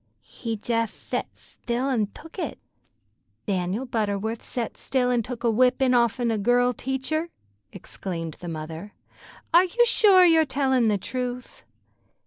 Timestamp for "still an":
4.75-5.21